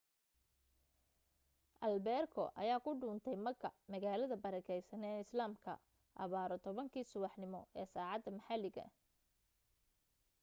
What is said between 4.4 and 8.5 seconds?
barakaysan ee islaamka abbaaro 10 kii subaxnimo ee saacadda